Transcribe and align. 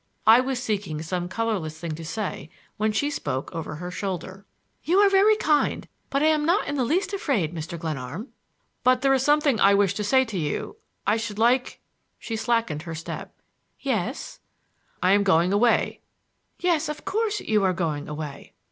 I 0.25 0.39
was 0.39 0.57
seeking 0.57 1.03
some 1.03 1.27
colorless 1.29 1.79
thing 1.79 1.93
to 1.93 2.03
say 2.03 2.49
when 2.77 2.91
she 2.91 3.11
spoke 3.11 3.53
over 3.53 3.75
her 3.75 3.91
shoulder: 3.91 4.47
"You 4.83 4.97
are 4.97 5.11
very 5.11 5.35
kind, 5.35 5.87
but 6.09 6.23
I 6.23 6.25
am 6.25 6.43
not 6.43 6.65
in 6.67 6.73
the 6.73 6.83
least 6.83 7.13
afraid, 7.13 7.53
Mr. 7.53 7.77
Glenarm." 7.77 8.29
"But 8.83 9.03
there 9.03 9.13
is 9.13 9.21
something 9.21 9.59
I 9.59 9.75
wish 9.75 9.93
to 9.93 10.03
say 10.03 10.25
to 10.25 10.39
you. 10.39 10.77
I 11.05 11.17
should 11.17 11.37
like—" 11.37 11.81
She 12.17 12.35
slackened 12.35 12.81
her 12.81 12.95
step. 12.95 13.31
"Yes." 13.79 14.39
"I 15.03 15.11
am 15.11 15.21
going 15.21 15.53
away." 15.53 15.99
"Yes; 16.57 16.89
of 16.89 17.05
course; 17.05 17.39
you 17.39 17.63
are 17.63 17.71
going 17.71 18.09
away." 18.09 18.53